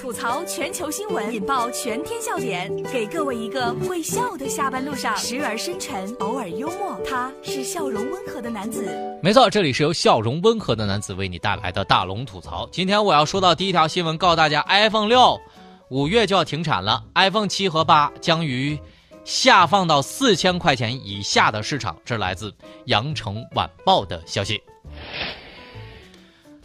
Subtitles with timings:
[0.00, 6.98] 吐槽全球新闻，引爆全天笑点，给各位一个会笑的下班路上，时而深沉，偶尔幽默。
[7.06, 8.88] 他是笑容温和的男子。
[9.22, 12.66] 没错，这里是由笑容温和的男子为你带来的大龙吐槽。
[12.72, 15.38] 今天我要说到第一条新闻，告诉大家，iPhone 六
[15.90, 18.78] 五月就要停产了，iPhone 七和八将于
[19.24, 21.94] 下放到四千块钱以下的市场。
[22.02, 22.54] 这来自
[22.86, 24.62] 羊城晚报的消息。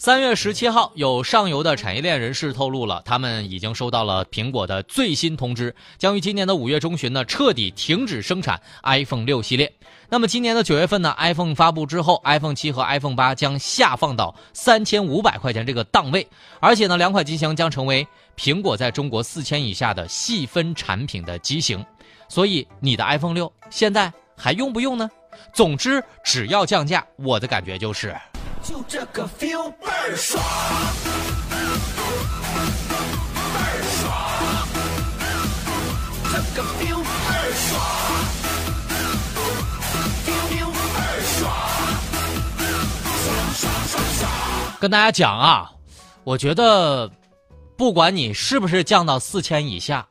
[0.00, 9.72] 三月十七号，有上游的产业链人士透露了，他们已经收到了苹果的最新通知，将于今年的五月中旬呢彻底停止生产 iPhone 六系列。
[10.08, 16.24] 那么今年的九月份呢，iPhone 发布之后，iPhone 七和 iPhone 八将下放到三千五百块钱这个档位，
[16.60, 18.06] 而且呢，两款机型将成为
[18.36, 21.84] 苹果在中国四千以下的细分产品的机型。
[22.28, 25.10] 所以，你的 iPhone 六现在还用不用呢？
[25.52, 28.14] 总之，只要降价，我的感觉就是。
[28.68, 30.44] 就这个 feel 倍儿爽，
[31.48, 31.56] 倍
[33.64, 34.12] 儿爽，
[36.24, 37.80] 这个 feel 倍儿爽
[41.38, 41.50] 爽，
[43.24, 44.30] 爽爽爽爽。
[44.78, 45.72] 跟大家讲啊，
[46.24, 47.10] 我觉得，
[47.74, 50.06] 不管你是不是降到四千以下，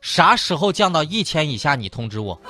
[0.00, 2.40] 啥时候降到一千以下，你通知我，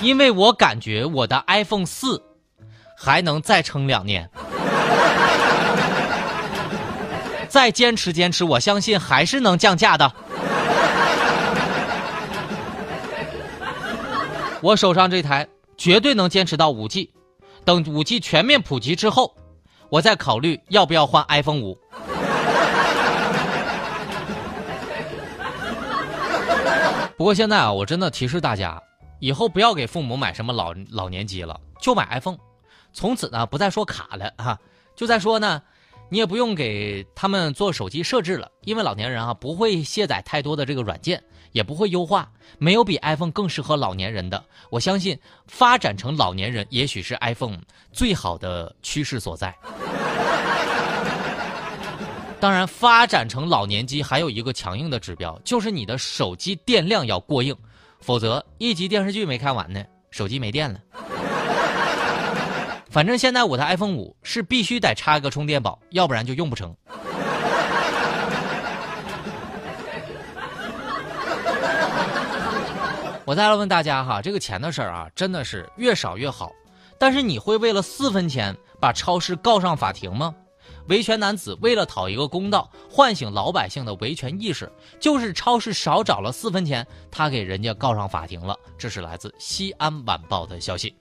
[0.00, 2.22] 因为我感觉我的 iPhone 四。
[3.04, 4.30] 还能再撑两年，
[7.48, 10.12] 再坚持坚持，我相信还是能降价的。
[14.60, 17.12] 我手上这台绝对能坚持到五 G，
[17.64, 19.34] 等五 G 全面普及之后，
[19.88, 21.76] 我再考虑要不要换 iPhone 五。
[27.16, 28.80] 不过现在啊，我真的提示大家，
[29.18, 32.38] 以后不要给父母买什么老老年机了，就买 iPhone。
[32.92, 34.58] 从此呢，不再说卡了哈，
[34.94, 35.62] 就再说呢，
[36.08, 44.44] 你也不用给他们做手机设置了，因为老年人啊不会卸载太多的这个软件，也不会优化，没有比 iPhone 更适合老年人的。
[44.70, 47.58] 我相信发展成老年人，也许是 iPhone
[47.92, 49.56] 最好的趋势所在。
[52.38, 57.56] 当然，发展成老年机还有一个强硬的指标，就是你的手机电量要过硬，
[58.00, 60.80] 否则一集电视剧没看完呢，手机没电了。
[62.92, 66.76] 反正现在我的 iPhone 五是必须得插一个充电宝，要不然就用不成。
[73.24, 76.52] 我再来问大家哈，这个钱的事儿啊，真的是越少越好。
[76.98, 80.34] 但是你会为了四分钱把超市告上法庭吗？
[80.88, 84.70] 维权男子为了讨一个公道，唤醒老百姓的维权意识，
[85.00, 88.54] 就是超市少找了四分钱，他给人家告上法庭了。
[88.76, 90.94] 这是来自西安晚报的消息。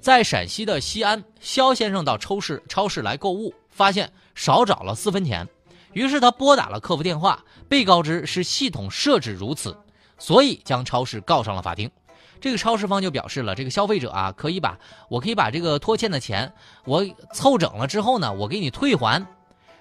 [0.00, 5.46] 在陕西的西安，肖先生到超市超市来购物，发现少找了四分钱，
[5.92, 9.76] 于是他拨打了客服电话，被告知是系统设置如此，
[10.18, 11.90] 所以将超市告上了法庭。
[12.40, 14.78] 这个超市方就表示了，这个消费者啊，可以把
[15.10, 16.50] 我可以把这个拖欠的钱
[16.86, 19.24] 我凑整了之后呢，我给你退还。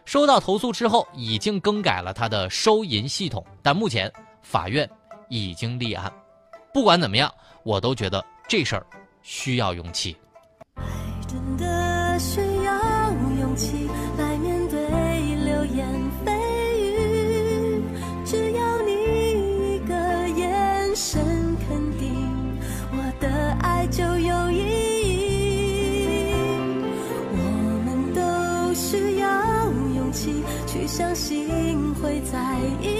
[0.04, 4.90] 收到投诉之后，已经更改了他的收银系统，但目前法院
[5.30, 6.12] 已经立案。
[6.74, 8.86] 不管怎么样，我都觉得这事儿。
[9.22, 10.16] 需要勇气。
[10.76, 10.84] 爱
[11.28, 14.80] 真的需要勇气来面对
[15.46, 15.88] 流言
[16.26, 16.32] 蜚
[16.78, 17.84] 语，
[18.26, 18.92] 只要你
[19.76, 19.94] 一个
[20.30, 21.22] 眼神
[21.68, 22.14] 肯定，
[22.92, 23.28] 我的
[23.62, 26.34] 爱就有意义。
[27.32, 27.38] 我
[27.86, 32.99] 们都需要勇气去相信会在一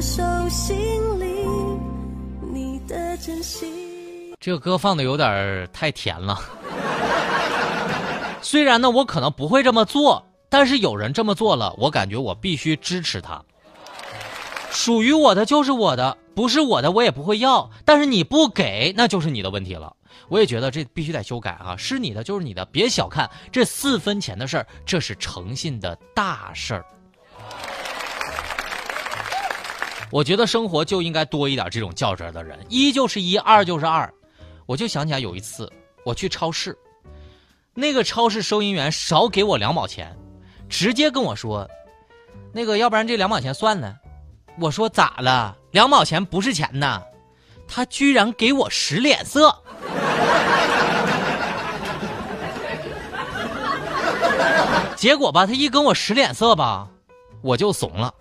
[0.00, 0.76] 手心
[1.18, 1.44] 里，
[2.40, 3.68] 你的真心。
[4.40, 6.40] 这个歌放的有点太甜了。
[8.40, 13.42] 虽然呢，我可能不会这么做，但是有人这么做了，我感觉我必须支持他。
[14.70, 17.68] 属于我的就是我的，不是我的我也不会要。
[17.84, 19.92] 但是你不给，那就是你的问题了。
[20.28, 21.74] 我也觉得这必须得修改啊！
[21.76, 26.84] 是你的就是你的，别小看这四分钱的事儿，这是诚信的大事儿。
[30.10, 34.12] 我觉得生活就应该多一点这种较真的人，一就是一，二就是二。
[34.66, 35.70] 我就想起来有一次
[36.04, 36.76] 我去超市，
[37.74, 40.16] 那个超市收银员少给我两毛钱，
[40.68, 41.68] 直接跟我说
[42.52, 43.94] ：“那个要不然这两毛钱算了。”
[44.60, 45.56] 我说：“咋了？
[45.70, 47.02] 两毛钱不是钱呐？”
[47.68, 49.54] 他居然给我使脸色。
[54.96, 56.88] 结果吧，他一跟我使脸色吧，
[57.42, 58.12] 我就怂了。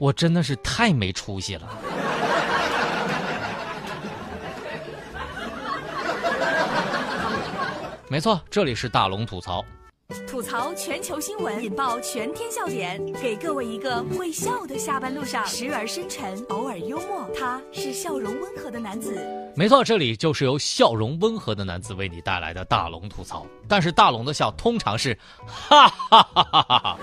[0.00, 1.68] 我真的是太没出息了。
[8.08, 9.62] 没错，这里是大龙吐槽。
[10.26, 17.28] 吐槽全球新闻，引爆全天笑点，给各位一个会笑的下班路上，时而深沉，偶尔幽默。
[17.38, 19.22] 他是笑容温和的男子。
[19.54, 23.46] 没错，这里就是由笑容温和的男子为你带来的大龙吐槽。
[23.68, 25.16] 但是大龙的笑通常是
[25.46, 26.98] 哈哈哈哈哈哈。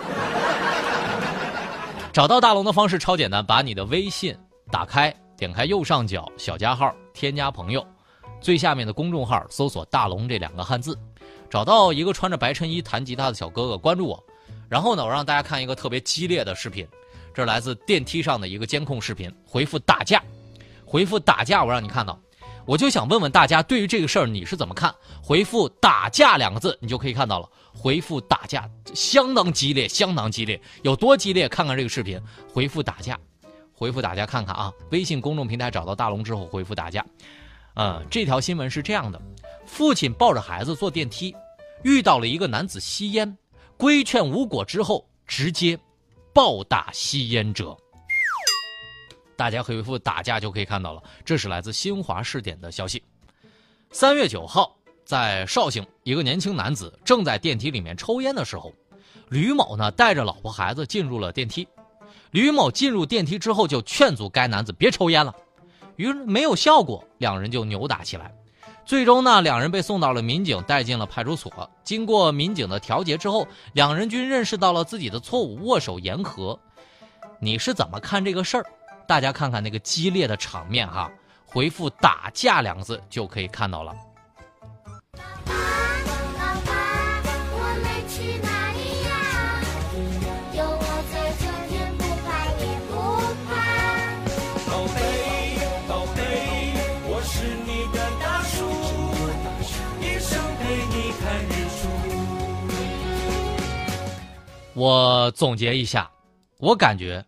[2.17, 4.35] 找到大龙的方式超简单，把你的微信
[4.71, 7.85] 打开，点开右上角小加号，添加朋友，
[8.41, 10.97] 最下面的公众号搜索“大龙”这两个汉字。
[11.47, 14.23] 找到一个穿着白衬衣弹吉他的小哥哥，关注我。
[14.67, 16.87] 然后呢，我让大家看一个特别激烈的视频，
[17.35, 19.31] 这是来自电梯上的一个监控视频。
[19.45, 20.19] 回复打架，
[20.83, 22.19] 回复打架，我让你看到。
[22.67, 24.93] 我就想问问大家，对于这个事儿你是怎么看？
[25.23, 27.49] 回复打架两个字，你就可以看到了。
[27.73, 31.47] 回复打架，相当激烈，相当激烈，有多激烈？
[31.47, 32.21] 看看这个视频。
[32.51, 33.17] 回复打架，
[33.71, 34.69] 回复打架，看看啊。
[34.89, 37.05] 微信公众平台找到大龙之后，回复打架。
[37.75, 39.21] 嗯，这条新闻是这样的。
[39.65, 41.33] 父亲抱着孩子坐电梯，
[41.83, 43.37] 遇到了一个男子吸烟，
[43.77, 45.79] 规劝无果之后，直接
[46.33, 47.77] 暴打吸烟者。
[49.37, 53.01] 大家回复打架就可以看到了，这是来自新华视点的消息。
[53.91, 54.75] 三月九号，
[55.05, 58.73] 在绍兴，一个年轻男子正在电梯里面抽烟的时候，
[59.29, 61.65] 吕某呢带着老婆孩子进入了电梯。
[62.31, 65.33] 吕某进入电梯之后，就劝阻该男子别抽烟了，
[65.95, 68.33] 于是没有效果，两人就扭打起来。
[68.85, 71.69] 最终呢，两人被送到了民警，带进了派出所。
[71.83, 76.59] 经过民警的调解之后，两人均认识到了自己的错误，握手言和。
[77.39, 78.65] 你是怎么看这个事儿？
[79.07, 81.09] 大家看看那个激烈的场面哈，
[81.45, 83.95] 回复“打架”两个字就可以看到了。
[104.73, 106.07] 我总结一下，
[106.59, 107.25] 我感觉，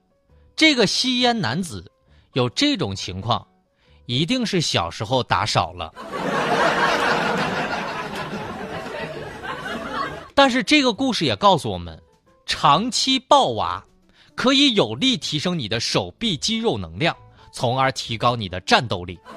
[0.60, 1.90] 这个吸烟男子
[2.34, 3.48] 有这种情况，
[4.08, 5.88] 一定是小时候打少了。
[10.36, 11.98] 但是这个故事也告诉我们，
[12.46, 13.82] 长期抱娃
[14.36, 17.16] 可以有力提升你的手臂肌肉能量，
[17.54, 19.18] 从而提高你的战斗力。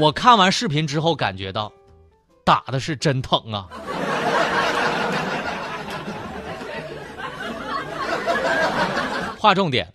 [0.00, 1.72] 我看完视频之后感觉到。
[2.42, 3.68] 打的是真疼啊！
[9.40, 9.90] 划重点，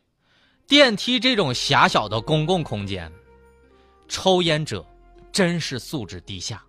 [0.65, 3.11] 电梯这种狭小的公共空间，
[4.07, 4.83] 抽烟者
[5.31, 6.63] 真是素质低下。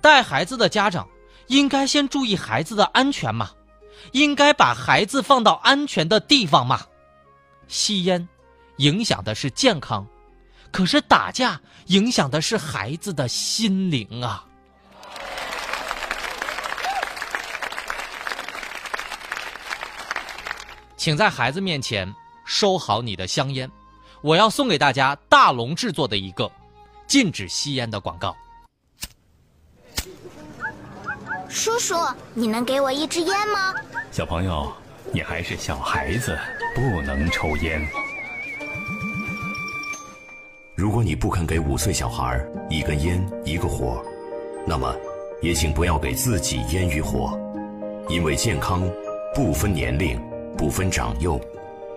[0.00, 1.08] 带孩子的家长
[1.46, 3.52] 应该先注意孩子的安全嘛，
[4.10, 6.84] 应该把孩子放到安全的地方嘛。
[7.68, 8.28] 吸烟
[8.78, 10.04] 影响的是健康，
[10.72, 14.44] 可是打架影响的是孩子的心灵啊。
[21.04, 22.10] 请在孩子面前
[22.46, 23.70] 收好你的香烟，
[24.22, 26.50] 我要送给大家大龙制作的一个
[27.06, 28.34] 禁止吸烟的广告。
[31.46, 31.94] 叔叔，
[32.32, 33.74] 你能给我一支烟吗？
[34.10, 34.72] 小朋友，
[35.12, 36.38] 你还是小孩子，
[36.74, 37.86] 不能抽烟。
[40.74, 44.02] 如果你不肯给五岁小孩一根烟一个火，
[44.66, 44.96] 那么
[45.42, 47.38] 也请不要给自己烟与火，
[48.08, 48.82] 因为健康
[49.34, 50.18] 不分年龄。
[50.56, 51.40] 不分长幼，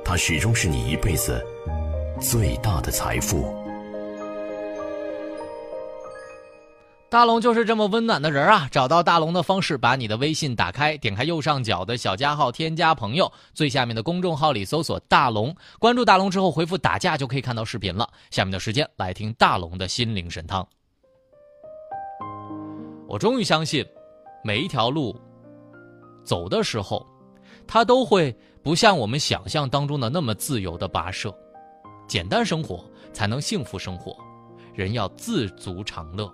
[0.03, 1.45] 它始终是你一辈子
[2.19, 3.53] 最大的财富。
[7.09, 8.67] 大龙就是这么温暖的人啊！
[8.69, 18.09] 找到大龙的方式，把你的微信打开，点开右上角的小加号，添加朋友，最下面的公众号里搜索“大龙”，关注大龙之后回复“打架”就可以看到视频了。
[18.31, 20.67] 下面的时间来听大龙的心灵神汤。
[23.07, 23.85] 我终于相信，
[24.43, 25.15] 每一条路
[26.25, 27.05] 走的时候。
[27.67, 31.33] 它都会不像我们想象当中的那么自由的跋涉，
[32.07, 34.15] 简单生活才能幸福生活，
[34.73, 36.33] 人要自足常乐。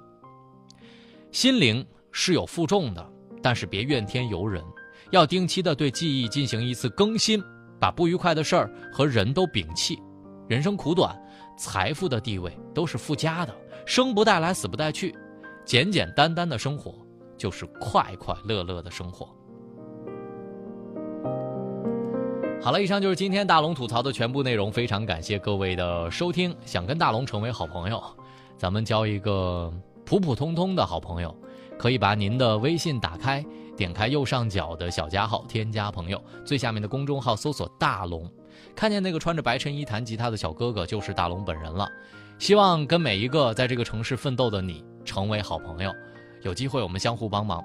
[1.31, 3.05] 心灵是有负重的，
[3.41, 4.63] 但是别怨天尤人，
[5.09, 7.41] 要定期的对记忆进行一次更新，
[7.79, 9.97] 把不愉快的事儿和人都摒弃。
[10.47, 11.19] 人生苦短，
[11.57, 15.15] 财富的地位都是附加的，生不带来，死不带去，
[15.65, 16.93] 简简单单的生活
[17.37, 19.35] 就是快快乐乐的生活。
[22.63, 24.71] 好了，以上就是今天大龙吐槽的全部内容。
[24.71, 26.55] 非常感谢各位的收听。
[26.65, 28.01] 想跟大龙成为好朋友，
[28.57, 29.69] 咱们交一个
[30.05, 31.35] 普普通通的好朋友，
[31.77, 38.31] 可以把您的微信打开，点开右上角的小加号，添加朋友，最下面的公众号搜索“大龙”，
[38.73, 41.85] 看见那个穿着白衬衣弹吉他的小哥哥，就是大龙本人了。
[42.39, 45.91] 希望跟每一个在这个城市奋斗的你成为好朋友，
[46.43, 47.61] 有机会我们相互帮忙。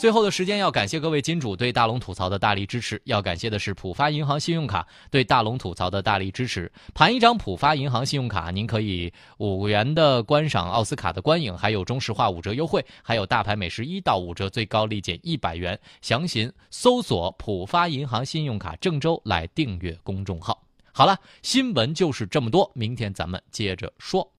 [0.00, 6.72] 最后的时间要感谢各位金主对大龙吐槽的大力支持，要感谢的是浦发银行信用卡对大龙吐槽的大力支持。
[6.94, 15.78] 盘一张浦发银行信用卡，您可以五元的观赏奥斯卡的观影，还有中石化五折优惠，还有大牌美食一到五折，最高立减一百元。
[16.00, 20.58] 详询搜索浦发银行信用卡郑州来订阅公众号。
[20.92, 24.26] 好了，新闻就是这么多，明天咱们接着说。